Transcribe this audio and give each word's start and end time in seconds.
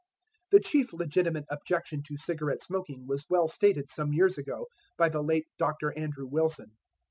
The 0.49 0.59
chief 0.59 0.93
legitimate 0.93 1.45
objection 1.51 2.01
to 2.07 2.17
cigarette 2.17 2.63
smoking 2.63 3.05
was 3.05 3.29
well 3.29 3.47
stated 3.47 3.87
some 3.91 4.13
years 4.13 4.35
ago 4.39 4.65
by 4.97 5.09
the 5.09 5.21
late 5.21 5.45
Dr. 5.59 5.95
Andrew 5.95 6.25
Wilson. 6.25 6.75